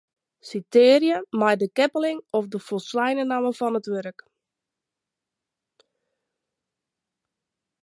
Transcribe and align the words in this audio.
Sitearje 0.49 1.17
mei 1.39 1.53
in 1.65 1.73
keppeling 1.77 2.19
of 2.37 2.43
de 2.51 2.59
folsleine 2.67 3.23
namme 3.25 3.51
fan 3.59 3.77
it 3.79 3.87
wurk. 3.93 4.19